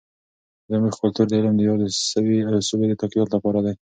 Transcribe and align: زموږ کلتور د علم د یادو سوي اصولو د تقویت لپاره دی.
زموږ 0.71 0.93
کلتور 1.01 1.25
د 1.29 1.33
علم 1.39 1.53
د 1.57 1.61
یادو 1.67 1.87
سوي 2.11 2.37
اصولو 2.59 2.85
د 2.89 2.93
تقویت 3.01 3.29
لپاره 3.35 3.59
دی. 3.65 3.73